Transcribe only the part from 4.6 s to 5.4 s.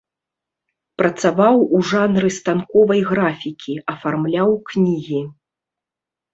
кнігі.